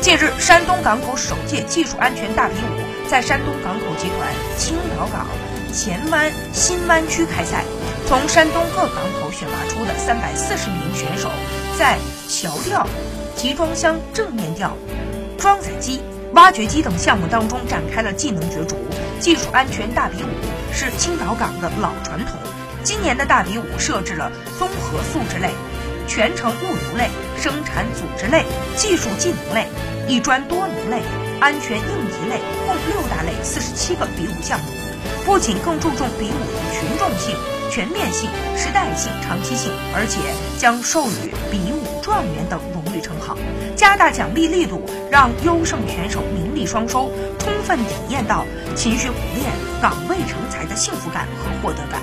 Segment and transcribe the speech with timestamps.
[0.00, 5.26] 近日，山东港口首届技术安全大比武在山东港口集团青岛港
[5.74, 7.64] 前湾新湾区开赛。
[8.06, 11.28] 从山东各港口选拔出的三百四十名选手，
[11.76, 11.98] 在
[12.28, 12.86] 桥吊、
[13.36, 14.74] 集装箱正面吊、
[15.36, 16.00] 装载机、
[16.32, 18.76] 挖掘机等项目当中展开了技能角逐。
[19.18, 20.28] 技术安全大比武
[20.72, 22.38] 是青岛港的老传统。
[22.84, 25.50] 今年的大比武设置了综合素质类、
[26.08, 28.44] 全程物流类、生产组织类、
[28.76, 29.68] 技术技能类、
[30.08, 31.02] 一专多能类、
[31.38, 34.66] 安全应急类，共六大类四十七个比武项目。
[35.24, 37.36] 不仅更注重比武的群众性。
[37.70, 40.18] 全面性、时代性、长期性，而且
[40.58, 43.36] 将授予比武状元等荣誉称号，
[43.76, 49.52] 加大奖励力度，让优胜选手名利双收，充分体验到勤学苦练、
[49.82, 52.00] 岗位成才的幸福感和获得感。